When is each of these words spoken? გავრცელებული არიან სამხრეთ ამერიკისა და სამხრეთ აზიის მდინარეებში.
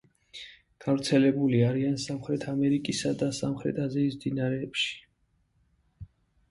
გავრცელებული 0.85 1.59
არიან 1.67 1.99
სამხრეთ 2.05 2.47
ამერიკისა 2.55 3.13
და 3.21 3.31
სამხრეთ 3.41 3.83
აზიის 3.87 4.19
მდინარეებში. 4.21 5.01